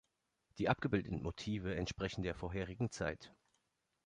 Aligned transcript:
Die 0.57 0.67
abgebildeten 0.67 1.21
Motive 1.21 1.75
entsprechen 1.75 2.23
der 2.23 2.33
vorherigen 2.33 2.89
Zeit. 2.89 3.35